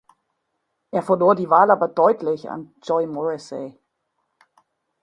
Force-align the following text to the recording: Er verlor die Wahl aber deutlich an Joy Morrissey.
Er 0.89 1.03
verlor 1.03 1.35
die 1.35 1.51
Wahl 1.51 1.69
aber 1.69 1.87
deutlich 1.87 2.49
an 2.49 2.73
Joy 2.81 3.05
Morrissey. 3.05 3.77